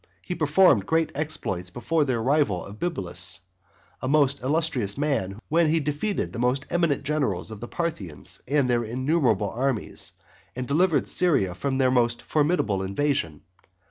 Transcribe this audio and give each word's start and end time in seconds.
He 0.23 0.33
performed 0.33 0.87
great 0.87 1.11
exploits 1.13 1.69
before 1.69 2.05
the 2.05 2.15
arrival 2.15 2.65
of 2.65 2.79
Bibulus, 2.79 3.41
a 4.01 4.07
most 4.07 4.41
illustrious 4.41 4.97
man, 4.97 5.37
when 5.47 5.69
he 5.69 5.79
defeated 5.79 6.33
the 6.33 6.39
most 6.39 6.65
eminent 6.71 7.03
generals 7.03 7.51
of 7.51 7.59
the 7.59 7.67
Parthians 7.67 8.41
and 8.47 8.67
their 8.67 8.83
innumerable 8.83 9.51
armies, 9.51 10.13
and 10.55 10.67
delivered 10.67 11.07
Syria 11.07 11.53
from 11.53 11.77
their 11.77 11.91
most 11.91 12.23
formidable 12.23 12.81
invasion. 12.81 13.41